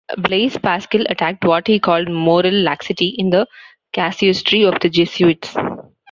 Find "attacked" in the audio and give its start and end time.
1.11-1.45